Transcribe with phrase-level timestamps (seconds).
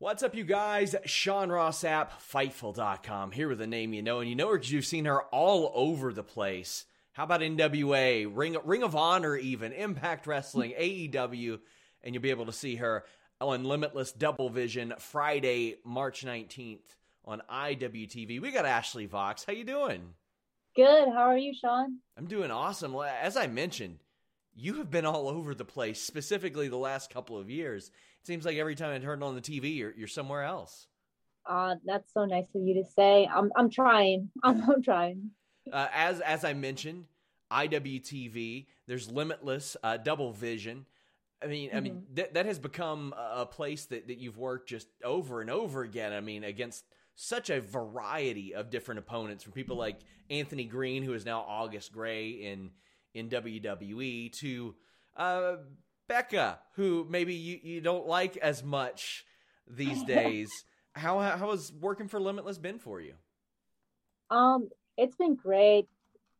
[0.00, 0.96] What's up, you guys?
[1.04, 4.72] Sean Ross Sapp, Fightful.com, here with a name you know, and you know her because
[4.72, 6.86] you've seen her all over the place.
[7.12, 11.60] How about NWA, Ring, Ring of Honor, even, Impact Wrestling, AEW,
[12.02, 13.04] and you'll be able to see her
[13.42, 18.40] on Limitless Double Vision Friday, March 19th on IWTV.
[18.40, 19.44] We got Ashley Vox.
[19.44, 20.14] How you doing?
[20.74, 21.08] Good.
[21.08, 21.98] How are you, Sean?
[22.16, 22.96] I'm doing awesome.
[22.96, 23.98] As I mentioned,
[24.54, 27.90] you have been all over the place, specifically the last couple of years.
[28.22, 30.86] It seems like every time I turn on the TV, you're you're somewhere else.
[31.46, 33.28] Uh, that's so nice of you to say.
[33.32, 34.30] I'm I'm trying.
[34.42, 35.30] I'm, I'm trying.
[35.72, 37.06] Uh, as as I mentioned,
[37.50, 38.66] IWTV.
[38.86, 40.86] There's Limitless, uh, Double Vision.
[41.42, 41.76] I mean, mm-hmm.
[41.76, 42.14] I mean mm-hmm.
[42.14, 46.12] that that has become a place that that you've worked just over and over again.
[46.12, 46.84] I mean, against
[47.16, 49.98] such a variety of different opponents, from people like
[50.28, 52.70] Anthony Greene, who is now August Grey in
[53.14, 54.74] in WWE, to
[55.16, 55.56] uh,
[56.10, 59.24] Becca, who maybe you, you don't like as much
[59.68, 60.50] these days.
[60.96, 63.14] how how has working for Limitless been for you?
[64.28, 65.86] Um, it's been great.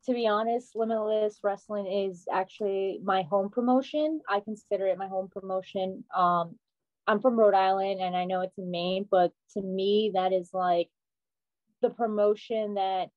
[0.07, 4.21] To be honest, Limitless Wrestling is actually my home promotion.
[4.29, 6.03] I consider it my home promotion.
[6.13, 6.57] Um,
[7.07, 10.51] I'm from Rhode Island and I know it's in Maine, but to me, that is
[10.53, 10.89] like
[11.81, 13.11] the promotion that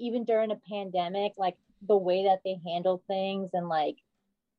[0.00, 1.56] even during a pandemic, like
[1.86, 3.96] the way that they handle things and like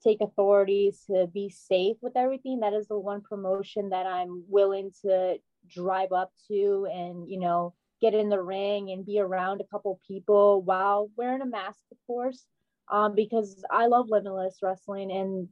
[0.03, 2.59] take authorities to be safe with everything.
[2.59, 5.37] That is the one promotion that i'm willing to
[5.69, 9.99] drive up to and you know get in the ring and be around a couple
[10.07, 12.45] people while wearing a mask of course
[12.91, 15.47] um, because i love limitless wrestling and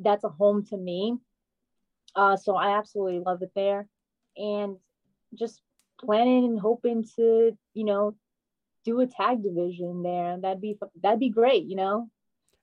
[0.00, 1.16] that's a home to me.
[2.16, 3.86] Uh, so i absolutely love it there.
[4.36, 4.76] And
[5.34, 5.62] just
[6.00, 8.16] planning and hoping to you know
[8.84, 10.30] do a tag division there.
[10.30, 12.08] And that'd be that'd be great you know?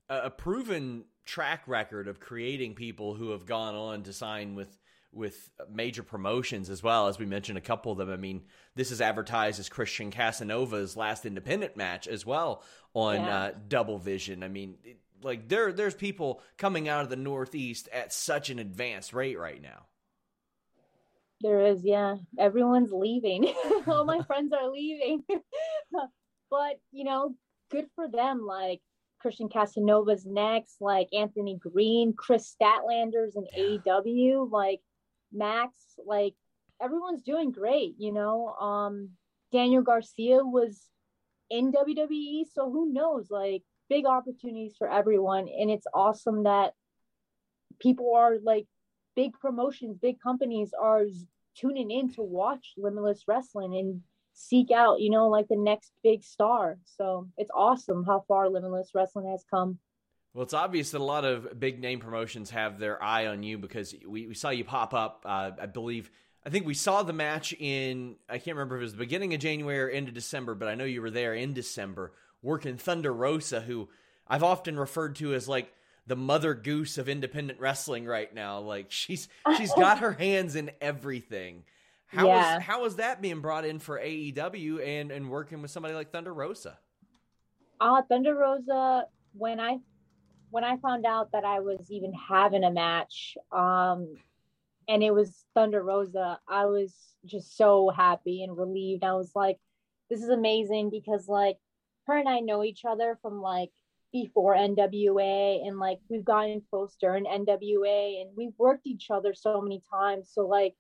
[0.09, 4.78] A proven track record of creating people who have gone on to sign with
[5.14, 8.10] with major promotions as well as we mentioned a couple of them.
[8.10, 8.44] I mean,
[8.76, 13.38] this is advertised as Christian Casanova's last independent match as well on yeah.
[13.38, 14.44] uh, Double Vision.
[14.44, 18.59] I mean, it, like there there's people coming out of the Northeast at such an
[18.59, 19.86] advanced rate right now.
[21.42, 22.16] There is, yeah.
[22.40, 23.54] Everyone's leaving.
[23.88, 25.24] All my friends are leaving.
[26.50, 27.36] but, you know,
[27.70, 28.46] good for them.
[28.46, 28.82] Like
[29.19, 33.78] Christian Casanova's next, like Anthony Greene, Kris Statlander's in yeah.
[34.00, 34.81] AEW, like
[35.31, 36.33] Max, like
[36.81, 38.50] everyone's doing great, you know.
[38.50, 39.09] Um
[39.51, 40.88] Daniel Garcia was
[41.50, 43.28] in WWE, so who knows?
[43.29, 45.47] Like big opportunities for everyone.
[45.47, 46.73] And it's awesome that
[47.79, 48.67] people are like
[49.16, 51.03] big promotions, big companies are
[51.58, 54.02] tuning in to watch Limitless Wrestling and
[54.37, 56.78] seek out, you know, like the next big star.
[56.85, 59.79] So it's awesome how far Limitless Wrestling has come.
[60.34, 63.57] Well, it's obvious that a lot of big name promotions have their eye on you
[63.57, 66.11] because we, we saw you pop up, uh, I believe.
[66.45, 69.34] I think we saw the match in, I can't remember if it was the beginning
[69.34, 72.13] of January or end of December, but I know you were there in December
[72.43, 73.89] working Thunder Rosa, who
[74.28, 75.73] I've often referred to as like
[76.05, 78.59] the mother goose of independent wrestling right now.
[78.59, 81.63] Like she's she's got her hands in everything.
[82.08, 82.58] How yeah.
[82.58, 86.12] is how is that being brought in for AEW and and working with somebody like
[86.12, 86.78] Thunder Rosa?
[87.80, 89.78] Uh Thunder Rosa when I
[90.50, 94.16] when I found out that I was even having a match, um
[94.88, 96.96] and it was Thunder Rosa, I was
[97.26, 99.04] just so happy and relieved.
[99.04, 99.59] I was like,
[100.09, 101.58] this is amazing because like
[102.06, 103.72] her and I know each other from like
[104.14, 109.62] before NWA and like we've gotten close during NWA and we've worked each other so
[109.62, 110.30] many times.
[110.34, 110.74] So like,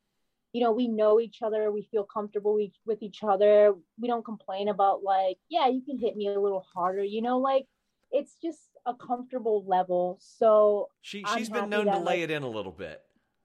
[0.53, 3.73] you know, we know each other, we feel comfortable with each other.
[3.99, 7.39] We don't complain about like, yeah, you can hit me a little harder, you know,
[7.39, 7.67] like
[8.11, 10.17] it's just a comfortable level.
[10.21, 13.01] So she she's been known that, to lay like, it in a little bit.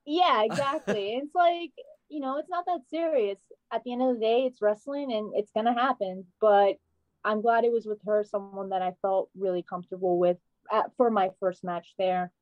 [0.07, 1.15] Yeah, exactly.
[1.15, 1.73] it's like,
[2.09, 3.39] you know, it's not that serious.
[3.73, 6.27] At the end of the day, it's wrestling and it's gonna happen.
[6.41, 6.77] But
[7.25, 10.39] I'm glad it was with her, someone that I felt really comfortable with
[10.71, 12.33] at, for my first match there.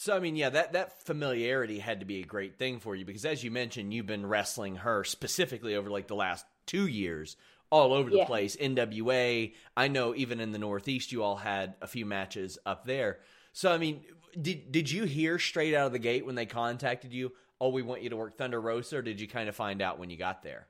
[0.00, 3.04] So I mean, yeah, that that familiarity had to be a great thing for you
[3.04, 7.36] because, as you mentioned, you've been wrestling her specifically over like the last two years,
[7.68, 8.24] all over the yeah.
[8.24, 8.56] place.
[8.56, 13.18] NWA, I know, even in the Northeast, you all had a few matches up there.
[13.52, 14.00] So I mean,
[14.40, 17.32] did did you hear straight out of the gate when they contacted you?
[17.60, 19.98] Oh, we want you to work Thunder Rosa, or did you kind of find out
[19.98, 20.66] when you got there?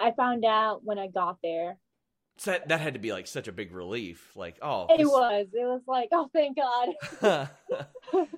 [0.00, 1.76] I found out when I got there.
[2.44, 4.32] That that had to be like such a big relief.
[4.34, 5.06] Like, oh, it this...
[5.06, 5.46] was.
[5.52, 7.48] It was like, oh, thank God.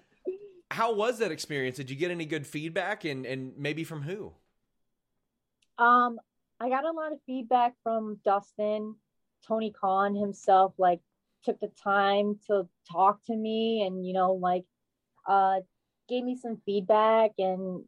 [0.70, 1.76] How was that experience?
[1.76, 4.32] Did you get any good feedback, and and maybe from who?
[5.78, 6.18] Um,
[6.60, 8.96] I got a lot of feedback from Dustin,
[9.46, 10.74] Tony Khan himself.
[10.76, 11.00] Like,
[11.44, 14.64] took the time to talk to me, and you know, like,
[15.26, 15.60] uh,
[16.08, 17.84] gave me some feedback, and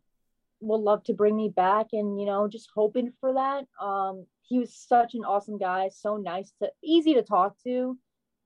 [0.60, 3.66] would love to bring me back, and you know, just hoping for that.
[3.84, 7.96] Um, he was such an awesome guy, so nice to easy to talk to.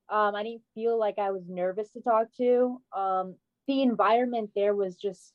[0.08, 2.80] Um, I didn't feel like I was nervous to talk to.
[2.94, 3.36] Um,
[3.66, 5.32] the environment there was just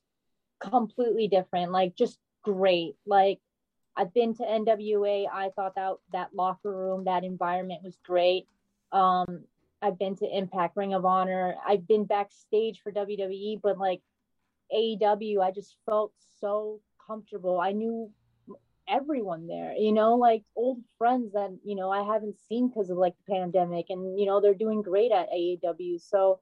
[0.59, 2.95] completely different, like just great.
[3.05, 3.39] Like
[3.95, 5.25] I've been to NWA.
[5.31, 8.47] I thought that that locker room, that environment was great.
[8.91, 9.43] Um,
[9.81, 11.55] I've been to Impact, Ring of Honor.
[11.67, 14.01] I've been backstage for WWE, but like
[14.73, 17.59] AEW, I just felt so comfortable.
[17.59, 18.11] I knew
[18.89, 22.97] everyone there, you know, like old friends that, you know, I haven't seen because of
[22.97, 25.99] like the pandemic and, you know, they're doing great at AEW.
[26.01, 26.39] So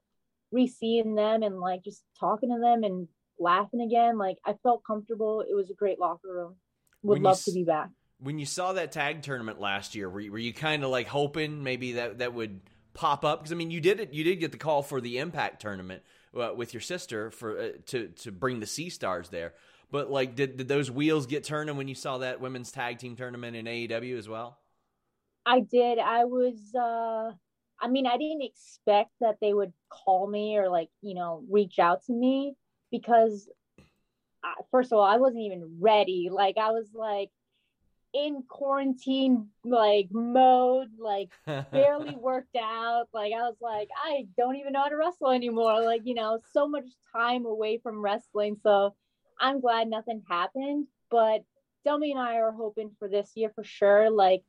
[0.51, 3.07] re-seeing them and like just talking to them and
[3.39, 5.42] laughing again, like I felt comfortable.
[5.42, 6.56] It was a great locker room.
[7.04, 7.89] Would when love to be back.
[8.19, 11.07] When you saw that tag tournament last year, were you, were you kind of like
[11.07, 12.62] hoping maybe that that would
[12.94, 13.39] pop up?
[13.39, 14.13] Because I mean, you did it.
[14.13, 16.01] You did get the call for the Impact tournament
[16.36, 19.54] uh, with your sister for uh, to to bring the Sea Stars there.
[19.92, 23.16] But like, did did those wheels get turning when you saw that women's tag team
[23.16, 24.58] tournament in AEW as well?
[25.46, 26.00] I did.
[26.00, 26.74] I was.
[26.76, 27.32] uh
[27.82, 31.80] I mean, I didn't expect that they would call me or like you know reach
[31.80, 32.56] out to me
[32.92, 33.50] because
[34.44, 36.30] uh, first of all, I wasn't even ready.
[36.32, 37.30] Like I was like
[38.15, 41.29] in quarantine like mode, like
[41.71, 43.07] barely worked out.
[43.13, 45.81] Like I was like, I don't even know how to wrestle anymore.
[45.83, 48.57] Like, you know, so much time away from wrestling.
[48.63, 48.95] So
[49.39, 51.44] I'm glad nothing happened, but
[51.83, 54.09] Delmi and I are hoping for this year for sure.
[54.09, 54.44] Like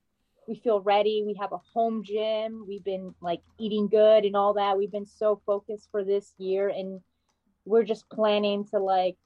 [0.47, 1.25] we feel ready.
[1.27, 2.65] We have a home gym.
[2.69, 4.79] We've been like eating good and all that.
[4.79, 7.01] We've been so focused for this year and
[7.65, 9.17] we're just planning to like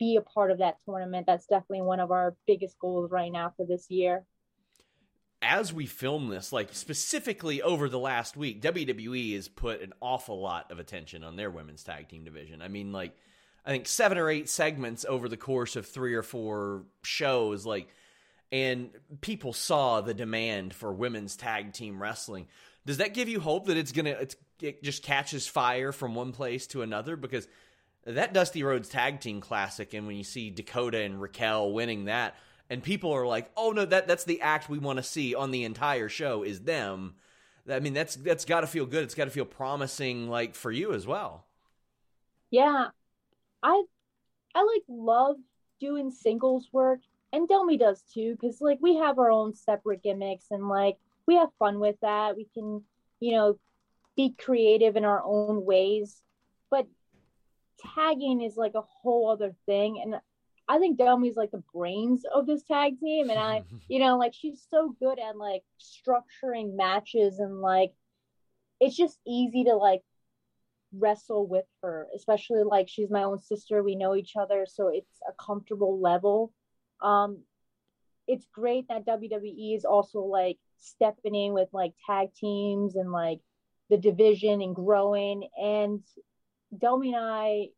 [0.00, 1.26] be a part of that tournament.
[1.26, 4.24] That's definitely one of our biggest goals right now for this year.
[5.42, 10.40] As we film this, like specifically over the last week, WWE has put an awful
[10.40, 12.60] lot of attention on their women's tag team division.
[12.60, 13.14] I mean, like
[13.64, 17.88] I think seven or eight segments over the course of three or four shows, like,
[18.52, 18.90] and
[19.20, 22.48] people saw the demand for women's tag team wrestling.
[22.84, 26.32] Does that give you hope that it's gonna it's, it just catches fire from one
[26.32, 27.16] place to another?
[27.16, 27.46] Because
[28.04, 32.36] that Dusty Rhodes Tag Team Classic, and when you see Dakota and Raquel winning that,
[32.68, 35.50] and people are like, "Oh no, that that's the act we want to see on
[35.50, 37.14] the entire show is them."
[37.68, 39.04] I mean, that's that's got to feel good.
[39.04, 41.44] It's got to feel promising, like for you as well.
[42.50, 42.88] Yeah,
[43.62, 43.84] I
[44.54, 45.36] I like love
[45.80, 47.00] doing singles work
[47.32, 51.36] and Delmi does too because like we have our own separate gimmicks and like we
[51.36, 52.36] have fun with that.
[52.36, 52.82] We can,
[53.20, 53.58] you know,
[54.16, 56.22] be creative in our own ways.
[56.70, 56.86] But
[57.94, 60.16] tagging is like a whole other thing and
[60.68, 64.34] I think Delmi's like the brains of this tag team and I, you know, like
[64.34, 67.92] she's so good at like structuring matches and like
[68.78, 70.02] it's just easy to like
[70.92, 73.82] wrestle with her, especially like she's my own sister.
[73.82, 76.52] We know each other, so it's a comfortable level.
[77.02, 77.40] Um,
[78.28, 83.40] it's great that WWE is also like stepping in with like tag teams and like
[83.88, 85.48] the division and growing.
[85.60, 86.02] And
[86.76, 87.68] Delmi and I,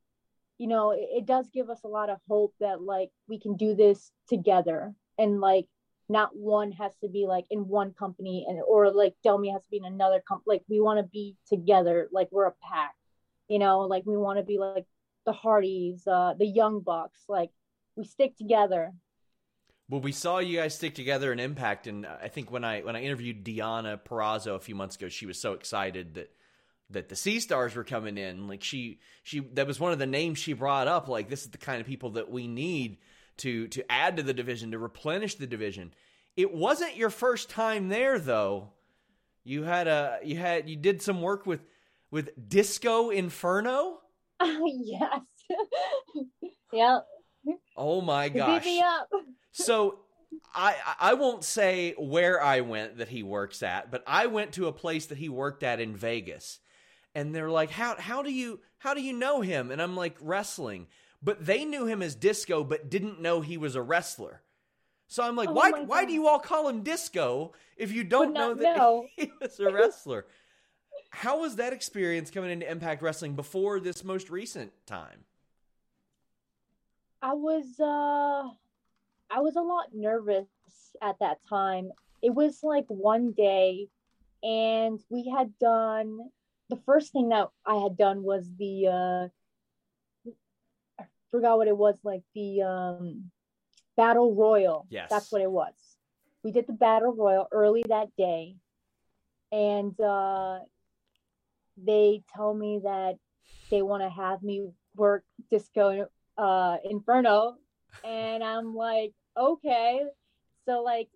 [0.58, 3.56] you know, it, it does give us a lot of hope that like we can
[3.56, 5.66] do this together and like
[6.08, 9.70] not one has to be like in one company and or like Delmi has to
[9.70, 10.56] be in another company.
[10.56, 12.94] Like we want to be together, like we're a pack
[13.48, 14.86] you know like we want to be like
[15.24, 17.20] the Hardys, uh, the Young Bucks.
[17.28, 17.50] Like
[17.96, 18.92] we stick together.
[19.88, 22.96] Well, we saw you guys stick together in Impact, and I think when I when
[22.96, 26.30] I interviewed Deonna Purrazzo a few months ago, she was so excited that
[26.92, 28.48] that the Sea Stars were coming in.
[28.48, 31.08] Like she she that was one of the names she brought up.
[31.08, 32.98] Like this is the kind of people that we need
[33.38, 35.92] to to add to the division to replenish the division.
[36.36, 38.70] It wasn't your first time there though.
[39.44, 41.60] You had a you had you did some work with
[42.10, 44.00] with Disco Inferno.
[44.38, 45.20] Uh, yes.
[46.72, 46.98] yeah.
[47.76, 48.62] Oh my gosh.
[48.62, 49.08] Beat me up.
[49.52, 49.98] so
[50.54, 54.68] I I won't say where I went that he works at, but I went to
[54.68, 56.60] a place that he worked at in Vegas.
[57.14, 60.16] And they're like, "How how do you how do you know him?" And I'm like,
[60.20, 60.86] "Wrestling."
[61.22, 64.42] But they knew him as Disco but didn't know he was a wrestler.
[65.06, 68.32] So I'm like, Oh "Why why do you all call him Disco if you don't
[68.32, 69.06] know that know.
[69.16, 70.26] he was a wrestler?"
[71.10, 75.24] How was that experience coming into Impact Wrestling before this most recent time?
[77.20, 78.48] I was uh
[79.30, 80.46] I was a lot nervous
[81.00, 81.90] at that time.
[82.22, 83.88] It was like one day
[84.42, 86.18] and we had done
[86.72, 89.28] the first thing that I had done was the uh
[90.98, 93.30] I forgot what it was like the um
[93.96, 94.86] battle royal.
[94.88, 95.08] Yes.
[95.10, 95.74] That's what it was.
[96.42, 98.56] We did the battle royal early that day
[99.52, 100.60] and uh
[101.76, 103.16] they tell me that
[103.70, 107.54] they want to have me work disco uh inferno
[108.04, 110.02] and i'm like okay
[110.66, 111.08] so like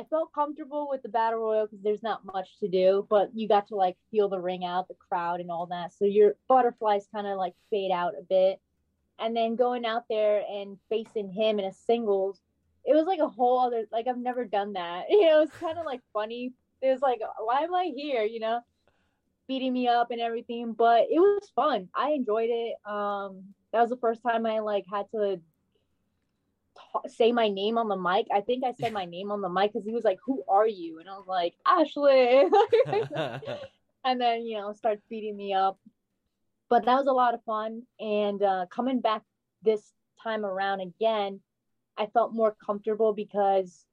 [0.00, 3.46] i felt comfortable with the battle royal because there's not much to do but you
[3.46, 5.92] got to like feel the ring out the crowd and all that.
[5.92, 8.60] So your butterflies kind of like fade out a bit.
[9.18, 12.40] And then going out there and facing him in a singles
[12.86, 15.04] it was like a whole other like i've never done that.
[15.10, 16.52] You know it's kind of like funny.
[16.80, 18.22] It was like why am i here?
[18.22, 18.60] You know
[19.46, 21.88] beating me up and everything but it was fun.
[21.94, 22.76] I enjoyed it.
[22.86, 23.42] Um
[23.72, 25.40] that was the first time i like had to
[27.08, 28.26] say my name on the mic?
[28.32, 30.66] I think i said my name on the mic because he was like who are
[30.66, 30.98] you?
[30.98, 32.44] And i was like ashley.
[34.02, 35.78] And then you know start beating me up.
[36.70, 37.82] But that was a lot of fun.
[37.98, 39.22] And uh coming back
[39.62, 41.40] this time around again
[41.96, 43.86] i felt more comfortable because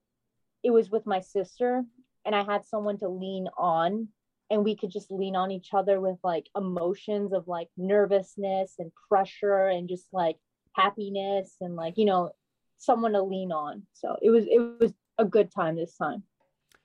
[0.62, 1.84] it was with my sister
[2.26, 4.10] and i had someone to lean on.
[4.50, 8.94] And we could just lean on each other with like emotions of like nervousness and
[9.10, 10.38] pressure and just like
[10.74, 12.32] happiness and like you know
[12.78, 13.84] someone to lean on.
[13.94, 16.24] So it was it was a good time this time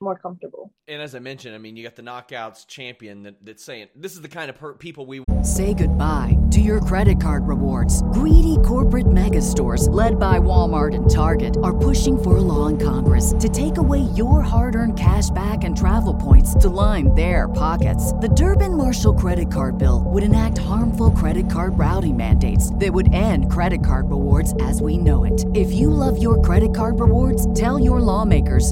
[0.03, 3.63] more comfortable and as I mentioned, I mean, you got the knockouts champion that, that's
[3.63, 7.45] saying this is the kind of per- people we Say goodbye to your credit card
[7.45, 8.01] rewards.
[8.13, 12.77] Greedy corporate mega stores, led by Walmart and Target, are pushing for a law in
[12.77, 17.49] Congress to take away your hard earned cash back and travel points to line their
[17.49, 18.13] pockets.
[18.13, 23.13] The Durbin Marshall credit card bill would enact harmful credit card routing mandates that would
[23.13, 25.45] end credit card rewards as we know it.
[25.53, 28.71] If you love your credit card rewards, tell your lawmakers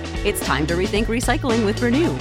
[0.23, 2.15] It's time to rethink recycling with Renew.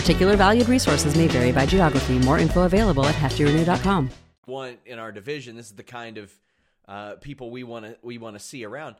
[0.00, 2.16] Particular valued resources may vary by geography.
[2.20, 4.10] More info available at heftyrenew.com.
[4.44, 5.56] One in our division.
[5.56, 6.32] This is the kind of
[6.86, 8.94] uh, people we want to we want to see around.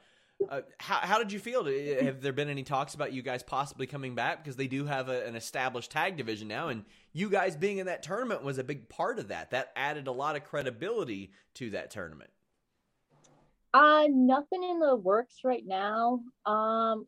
[0.51, 1.67] Uh, how, how did you feel?
[2.03, 5.09] Have there been any talks about you guys possibly coming back because they do have
[5.09, 8.65] a, an established tag division now, and you guys being in that tournament was a
[8.65, 9.53] big part of that.
[9.53, 12.31] That added a lot of credibility to that tournament.
[13.73, 16.23] Uh, nothing in the works right now.
[16.45, 17.07] Um,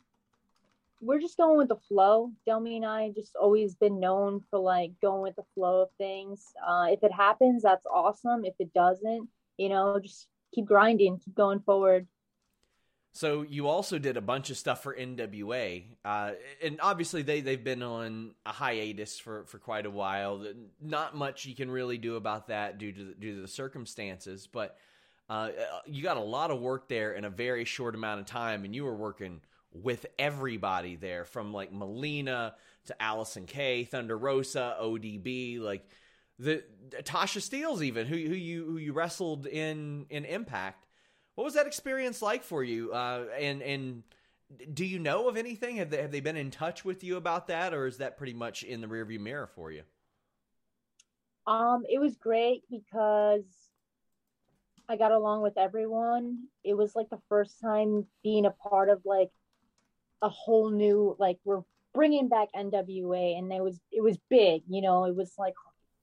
[1.05, 2.33] we're just going with the flow.
[2.47, 6.53] Delmi and I just always been known for like going with the flow of things.
[6.67, 8.45] Uh, if it happens, that's awesome.
[8.45, 12.07] If it doesn't, you know, just keep grinding, keep going forward.
[13.13, 17.63] So you also did a bunch of stuff for NWA, uh, and obviously they they've
[17.63, 20.45] been on a hiatus for, for quite a while.
[20.81, 24.49] Not much you can really do about that due to the, due to the circumstances,
[24.51, 24.77] but
[25.31, 25.51] uh,
[25.87, 28.75] you got a lot of work there in a very short amount of time, and
[28.75, 29.41] you were working
[29.75, 32.55] with everybody there, from like Melina
[32.87, 35.87] to Allysin Kay, Thunder Rosa, ODB, like
[36.39, 36.65] the
[37.03, 40.87] Tasha Steelz, even who who you who you wrestled in in Impact.
[41.35, 42.93] What was that experience like for you?
[42.93, 44.03] Uh, and and
[44.73, 45.77] do you know of anything?
[45.77, 48.35] Have they have they been in touch with you about that, or is that pretty
[48.35, 49.83] much in the rearview mirror for you?
[51.47, 53.45] Um, it was great because
[54.89, 56.45] I got along with everyone.
[56.63, 59.31] It was like the first time being a part of like
[60.23, 61.63] a whole new like we're
[61.95, 65.55] bringing back NWA and it was it was big, you know, it was like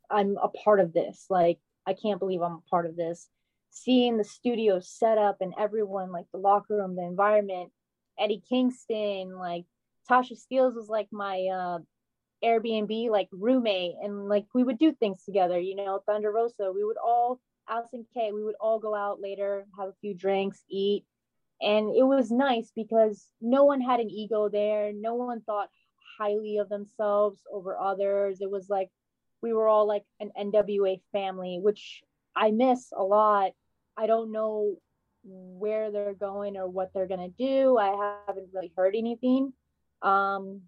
[0.10, 1.26] I'm a part of this.
[1.30, 3.30] Like I can't believe I'm a part of this.
[3.72, 7.72] Seeing the studio set up and everyone like the locker room, the environment,
[8.20, 9.66] Eddie Kingston, like
[10.10, 11.80] Tasha Steelz was like my uh
[12.44, 16.72] Airbnb like roommate and like we would do things together, you know, Thunder Rosa.
[16.74, 17.40] We would all
[17.70, 21.06] Allysin Kay, we would all go out later, have a few drinks, eat.
[21.62, 24.92] And it was nice because no one had an ego there.
[24.94, 25.70] No one thought
[26.18, 28.42] highly of themselves over others.
[28.42, 28.90] It was like
[29.42, 32.02] we were all like an NWA family, which
[32.36, 33.52] I miss a lot.
[33.98, 34.78] I don't know
[35.24, 37.78] where they're going or what they're going to do.
[37.78, 39.54] I haven't really heard anything.
[40.02, 40.62] Um,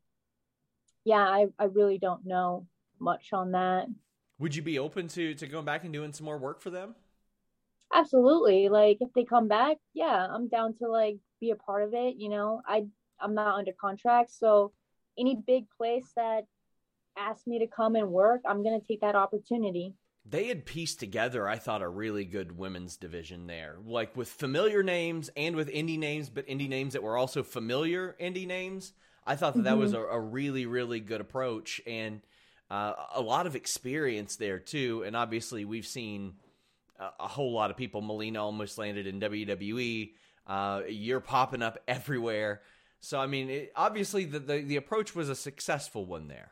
[1.05, 2.67] yeah, I, I really don't know
[2.99, 3.87] much on that.
[4.39, 6.95] Would you be open to to going back and doing some more work for them?
[7.93, 8.69] Absolutely.
[8.69, 12.15] Like if they come back, yeah, I'm down to like be a part of it.
[12.17, 12.85] You know, I
[13.19, 14.73] I'm not under contract, so
[15.17, 16.45] any big place that
[17.17, 19.93] asks me to come and work, I'm gonna take that opportunity.
[20.25, 24.81] They had pieced together, I thought, a really good women's division there, like with familiar
[24.81, 28.93] names and with indie names, but indie names that were also familiar indie names.
[29.27, 29.65] I thought that mm-hmm.
[29.65, 30.01] that was mm-hmm.
[30.01, 32.21] a, a, really, really good approach and
[32.71, 35.03] uh, a lot of experience there too.
[35.05, 36.35] And obviously, we've seen
[36.99, 38.01] a, whole lot of people.
[38.01, 40.11] Melina almost landed in WWE.
[40.45, 42.61] Uh, you're popping up everywhere.
[42.99, 46.51] So I mean, it, obviously, the, the the approach was a successful one there.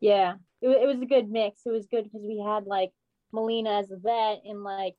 [0.00, 1.60] Yeah, it, it was a good mix.
[1.66, 2.90] It was good because we had like
[3.32, 4.94] Melina as a vet and like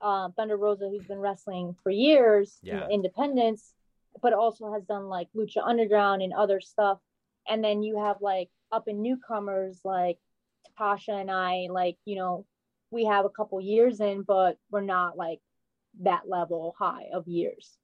[0.00, 2.84] uh, Thunder Rosa, who's been wrestling for years yeah.
[2.84, 3.72] in independence,
[4.22, 6.98] but also has done like Lucha Underground and other stuff.
[7.48, 10.18] And then you have like up and newcomers like
[10.78, 12.46] Tasha and I, like, you know,
[12.94, 15.40] we have a couple years in, but we're not like
[16.00, 17.76] that level high of years.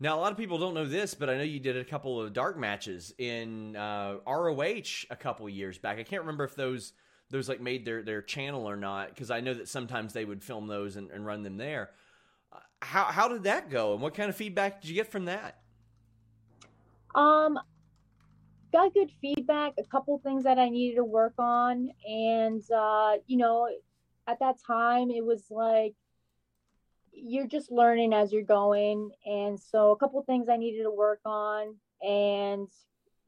[0.00, 2.20] Now, a lot of people don't know this, but I know you did a couple
[2.20, 5.98] of dark matches in uh, ROH a couple years back.
[5.98, 6.92] I can't remember if those
[7.30, 10.42] those like made their their channel or not, because I know that sometimes they would
[10.42, 11.90] film those and, and run them there.
[12.52, 15.24] Uh, how how did that go, and what kind of feedback did you get from
[15.24, 15.60] that?
[17.14, 17.58] Um,
[18.72, 19.72] got good feedback.
[19.78, 23.68] A couple things that I needed to work on, and uh, you know,
[24.28, 25.94] at that time it was like
[27.12, 29.10] you're just learning as you're going.
[29.26, 32.68] And so a couple things i needed to work on and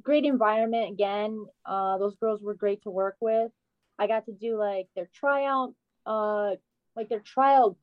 [0.02, 1.46] great environment again.
[1.66, 3.50] Uh, those girls were great to work with.
[3.98, 5.74] I got to do like their tryout
[6.06, 6.52] uh
[6.96, 7.76] like their tryout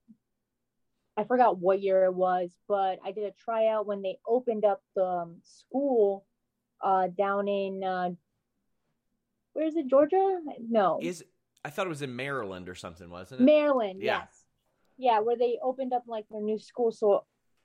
[1.16, 4.82] i forgot what year it was but i did a tryout when they opened up
[4.96, 6.26] the um, school
[6.84, 8.10] uh down in uh
[9.54, 10.40] where is it georgia?
[10.70, 11.00] No.
[11.02, 11.24] Is
[11.66, 14.20] i thought it was in maryland or something wasn't it maryland yeah.
[14.20, 14.44] yes
[14.98, 16.92] yeah, where they opened up like their new school.
[16.92, 17.24] So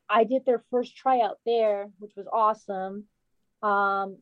[0.09, 3.05] I did their first tryout there, which was awesome.
[3.63, 4.19] Um,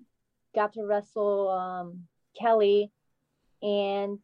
[0.54, 2.04] got to wrestle um,
[2.38, 2.92] Kelly,
[3.62, 4.18] and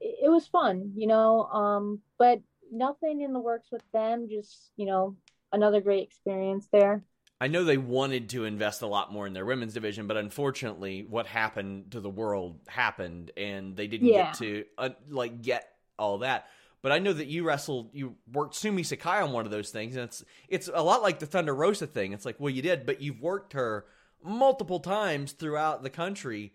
[0.00, 1.44] it, it was fun, you know.
[1.44, 2.40] Um, but
[2.72, 4.28] nothing in the works with them.
[4.28, 5.16] Just you know,
[5.52, 7.04] another great experience there.
[7.40, 11.04] I know they wanted to invest a lot more in their women's division, but unfortunately,
[11.08, 14.26] what happened to the world happened, and they didn't yeah.
[14.26, 15.68] get to uh, like get
[15.98, 16.46] all that.
[16.80, 19.96] But I know that you wrestled, you worked Sumi Sakai on one of those things,
[19.96, 22.12] and it's it's a lot like the Thunder Rosa thing.
[22.12, 23.86] It's like, well, you did, but you've worked her
[24.22, 26.52] multiple times throughout the country.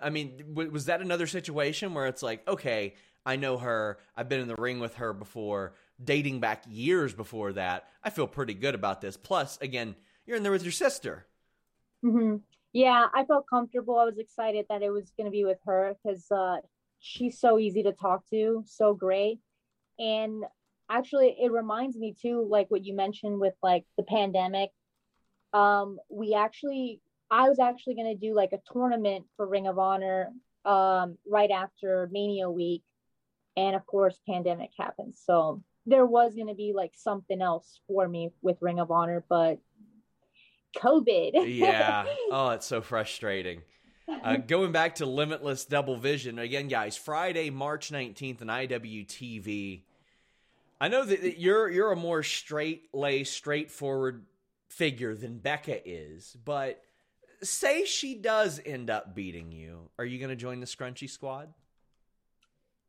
[0.00, 4.40] I mean, was that another situation where it's like, okay, I know her, I've been
[4.40, 7.88] in the ring with her before, dating back years before that.
[8.02, 9.16] I feel pretty good about this.
[9.16, 9.94] Plus, again,
[10.26, 11.26] you're in there with your sister.
[12.04, 12.36] Mm-hmm.
[12.72, 13.98] Yeah, I felt comfortable.
[13.98, 16.56] I was excited that it was going to be with her because uh,
[16.98, 19.40] she's so easy to talk to, so great
[19.98, 20.44] and
[20.90, 24.70] actually it reminds me too like what you mentioned with like the pandemic
[25.52, 29.78] um we actually i was actually going to do like a tournament for ring of
[29.78, 30.30] honor
[30.64, 32.82] um right after mania week
[33.56, 38.08] and of course pandemic happened so there was going to be like something else for
[38.08, 39.58] me with ring of honor but
[40.76, 43.62] covid yeah oh it's so frustrating
[44.08, 46.96] uh, going back to Limitless Double Vision again, guys.
[46.96, 49.82] Friday, March nineteenth on IWTV.
[50.80, 54.26] I know that you're you're a more straight lay, straightforward
[54.68, 56.82] figure than Becca is, but
[57.42, 61.52] say she does end up beating you, are you going to join the Scrunchy Squad?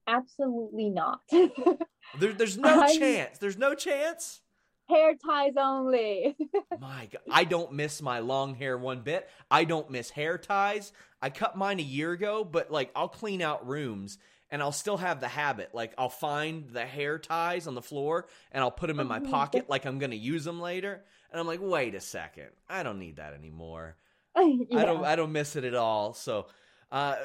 [0.07, 1.21] Absolutely not.
[1.31, 3.37] there, there's no I, chance.
[3.37, 4.41] There's no chance
[4.89, 6.35] hair ties only.
[6.79, 9.29] my God, I don't miss my long hair one bit.
[9.49, 10.91] I don't miss hair ties.
[11.21, 14.17] I cut mine a year ago, but like I'll clean out rooms
[14.49, 15.69] and I'll still have the habit.
[15.73, 19.21] Like I'll find the hair ties on the floor and I'll put them in my
[19.23, 21.03] Oh, pocket like I'm going to use them later.
[21.31, 22.49] And I'm like, "Wait a second.
[22.69, 23.97] I don't need that anymore.
[24.37, 24.79] yeah.
[24.79, 26.47] I don't I don't miss it at all." So,
[26.91, 27.15] uh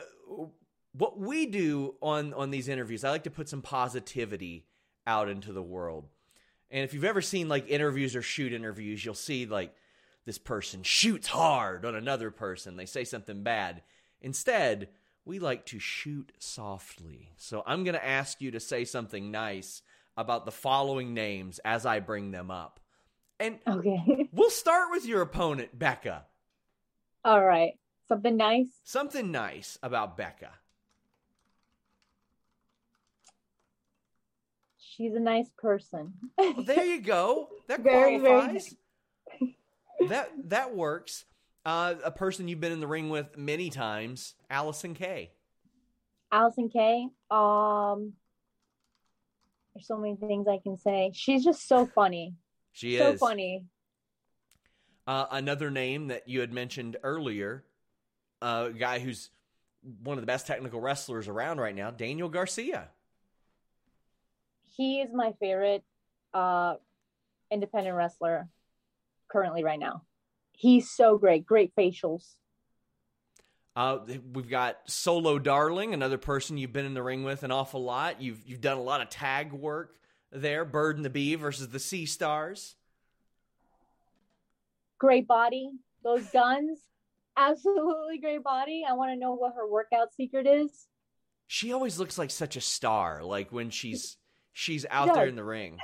[0.92, 4.66] what we do on on these interviews, I like to put some positivity
[5.06, 6.08] out into the world.
[6.70, 9.74] And if you've ever seen like interviews or shoot interviews, you'll see like
[10.26, 12.76] this person shoots hard on another person.
[12.76, 13.82] They say something bad.
[14.20, 14.88] Instead,
[15.24, 17.30] we like to shoot softly.
[17.36, 19.82] So I'm going to ask you to say something nice
[20.16, 22.80] about the following names as I bring them up.
[23.40, 24.28] And Okay.
[24.32, 26.26] we'll start with your opponent, Becca.
[27.24, 27.72] All right.
[28.08, 28.68] Something nice.
[28.84, 30.50] Something nice about Becca.
[34.98, 36.12] She's a nice person.
[36.36, 37.48] Well, there you go.
[37.68, 38.74] That Very, very qualifies.
[40.08, 41.24] that that works.
[41.64, 45.30] Uh, a person you've been in the ring with many times, Allysin Kay.
[46.32, 47.06] Allysin Kay.
[47.30, 48.14] Um,
[49.74, 51.12] there's so many things I can say.
[51.14, 52.34] She's just so funny.
[52.72, 53.20] She so is.
[53.20, 53.64] funny.
[55.06, 57.64] Uh, another name that you had mentioned earlier,
[58.42, 59.30] uh, a guy who's
[60.02, 62.88] one of the best technical wrestlers around right now, Daniel Garcia.
[64.78, 65.84] He is my favorite
[66.32, 66.76] uh
[67.50, 68.48] independent wrestler
[69.30, 70.02] currently right now.
[70.52, 71.44] He's so great.
[71.44, 72.24] Great facials.
[73.76, 73.98] Uh,
[74.32, 78.20] we've got Solo Darling, another person you've been in the ring with an awful lot.
[78.20, 79.94] You've you've done a lot of tag work
[80.32, 80.64] there.
[80.64, 82.74] Bird and the Bee versus the Sea Stars.
[84.98, 85.70] Great body.
[86.02, 86.78] Those guns.
[87.36, 88.84] Absolutely great body.
[88.88, 90.88] I want to know what her workout secret is.
[91.46, 93.22] She always looks like such a star.
[93.22, 94.17] Like when she's
[94.58, 95.78] she's out there in the ring,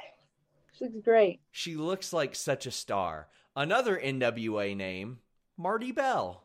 [0.72, 1.40] She looks great.
[1.52, 3.28] she looks like such a star.
[3.54, 5.18] Another NWA name,
[5.56, 6.42] Marti Belle.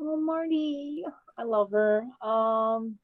[0.00, 1.04] Oh, Marty.
[1.36, 2.02] I love her.
[2.22, 2.98] Um,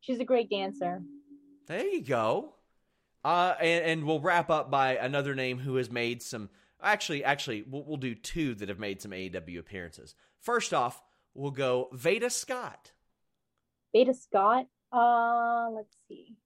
[0.00, 1.02] she's a great dancer.
[1.66, 2.54] There you go.
[3.24, 6.50] Uh, and, and we'll wrap up by another name who has made some.
[6.82, 10.14] Actually, actually, we'll, we'll do two that have made some AEW appearances.
[10.42, 12.92] First off, we'll go Veda Scott.
[13.94, 14.66] Veda Scott.
[14.92, 16.36] Uh, let's see.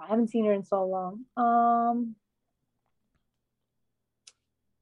[0.00, 1.24] I haven't seen her in so long.
[1.36, 2.16] Um,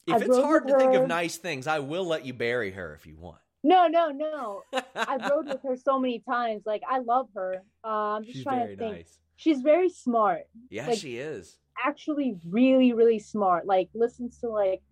[0.07, 2.95] If I it's hard to think of nice things, I will let you bury her
[2.95, 3.39] if you want.
[3.63, 4.63] no, no, no.
[4.95, 6.63] I rode with her so many times.
[6.67, 7.63] Like I love her.
[7.85, 8.95] Uh, I'm just She's trying very to think.
[8.97, 9.19] nice.
[9.37, 10.43] She's very smart.
[10.71, 11.57] Yeah, Like- she is.
[11.83, 13.65] Actually, really, really smart.
[13.67, 14.83] Like listens to like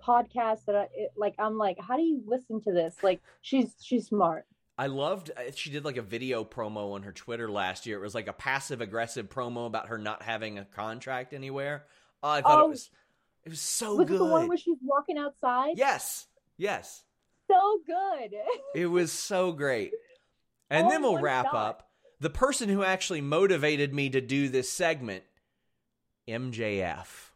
[0.00, 1.34] podcasts that I it, like.
[1.38, 2.94] I'm like, how do you listen to this?
[3.02, 4.44] Like she's she's smart.
[4.78, 7.98] I loved uh, she did like a video promo on her Twitter last year.
[7.98, 11.84] It was like a passive aggressive promo about her not having a contract anywhere.
[12.22, 12.90] Oh, I thought Oh, it was
[13.44, 15.72] it was so Was it the one where she's walking outside?
[15.76, 16.26] yes.
[16.56, 17.02] Yes.
[17.50, 18.34] So good.
[18.74, 19.92] It was so great.
[20.70, 21.54] And All then we'll wrap shot.
[21.54, 21.88] up.
[22.20, 25.24] The person who actually motivated me to do this segment,
[26.28, 27.27] MJF.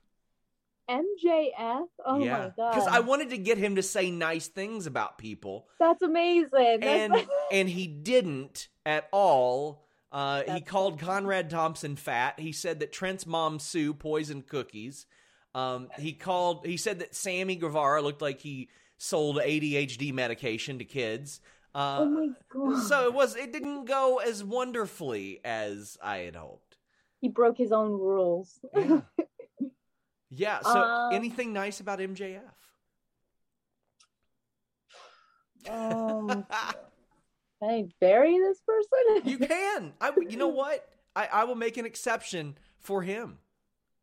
[0.90, 1.86] MJF.
[2.04, 2.24] Oh my
[2.56, 2.72] god.
[2.74, 5.66] Because I wanted to get him to say nice things about people.
[5.78, 6.50] That's amazing.
[6.80, 9.86] That's- and and he didn't at all.
[10.10, 12.38] Uh, he called Conrad Thompson fat.
[12.38, 15.06] He said that Trent's mom Sue poisoned cookies.
[15.54, 16.66] Um, he called.
[16.66, 18.68] He said that Sammy Guevara looked like he
[18.98, 21.40] sold ADHD medication to kids.
[21.74, 22.82] Uh, oh my god.
[22.82, 23.36] so it was.
[23.36, 26.76] It didn't go as wonderfully as I had hoped.
[27.22, 28.60] he broke his own rules.
[28.76, 29.00] Yeah.
[30.34, 30.60] yeah.
[30.62, 32.40] So Um, anything nice about MJF?
[35.68, 36.44] um, can
[37.62, 39.28] I bury this person?
[39.28, 39.92] you can.
[40.00, 40.12] I.
[40.28, 40.86] You know what?
[41.14, 43.38] I, I will make an exception for him.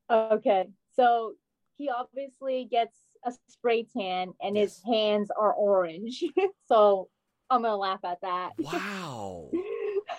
[0.10, 0.68] okay.
[0.96, 1.34] So
[1.78, 6.24] he obviously gets a spray tan and his hands are orange.
[6.68, 7.10] so
[7.50, 8.52] I'm gonna laugh at that.
[8.60, 9.50] Wow.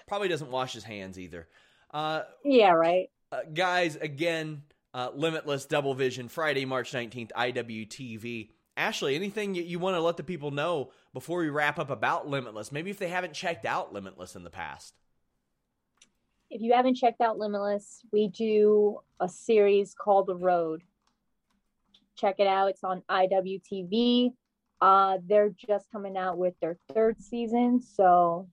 [0.08, 1.46] Probably doesn't wash his hands either.
[1.92, 3.08] Uh, yeah, right.
[3.32, 4.62] uh, guys, again,
[4.94, 8.50] uh, Limitless Double Vision, Friday, March 19th, IWTV.
[8.76, 12.28] Ashley, anything you, you want to let the people know before we wrap up about
[12.28, 12.72] Limitless?
[12.72, 14.94] Maybe if they haven't checked out Limitless in the past.
[16.50, 20.82] If you haven't checked out Limitless, we do a series called The Road.
[22.16, 22.70] Check it out.
[22.70, 24.32] It's on IWTV.
[24.80, 28.48] Uh, they're just coming out with their third season, so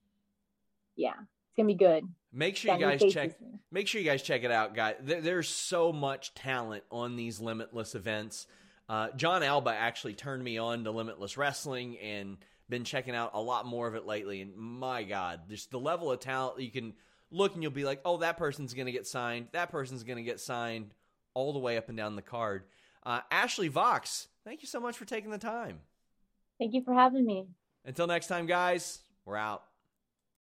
[0.94, 2.04] yeah, it's gonna be good.
[2.32, 3.38] Make sure you guys check.
[3.70, 4.96] Make sure you guys check it out, guys.
[5.00, 8.46] There, there's so much talent on these Limitless events.
[8.88, 12.38] Uh, Jon Alba actually turned me on to Limitless Wrestling and
[12.68, 14.40] been checking out a lot more of it lately.
[14.40, 16.94] And my God, just the level of talent you can
[17.30, 19.48] look and you'll be like, oh, that person's going to get signed.
[19.52, 20.94] That person's going to get signed
[21.34, 22.64] all the way up and down the card.
[23.04, 25.80] Uh, Ashley Vox, thank you so much for taking the time.
[26.58, 27.46] Thank you for having me.
[27.84, 29.62] Until next time, guys, we're out.